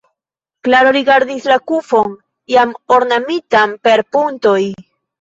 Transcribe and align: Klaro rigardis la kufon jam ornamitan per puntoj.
Klaro 0.67 0.93
rigardis 0.97 1.45
la 1.51 1.59
kufon 1.73 2.17
jam 2.57 2.75
ornamitan 2.99 3.81
per 3.87 4.09
puntoj. 4.15 4.61